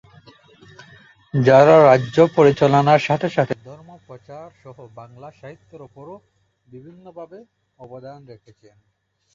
যারা 1.33 1.75
রাজ্য 1.89 2.17
পরিচালনার 2.37 3.01
সাথে 3.07 3.27
সাথে 3.29 3.53
ধর্ম 3.65 3.89
প্রচার 4.07 4.45
সহ 4.63 4.77
বাংলা 4.99 5.27
সাহিত্যে 5.31 5.75
উপরও 5.87 6.15
বিভিন্ন 6.67 7.05
ভাবে 7.17 7.39
অবদান 7.79 8.19
রেখেছেন। 8.25 8.75